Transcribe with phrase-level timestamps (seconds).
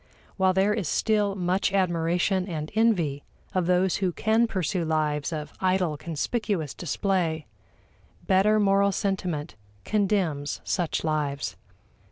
[0.35, 5.53] While there is still much admiration and envy of those who can pursue lives of
[5.61, 7.45] idle conspicuous display,
[8.25, 9.53] better moral sentiment
[9.85, 11.55] condemns such lives.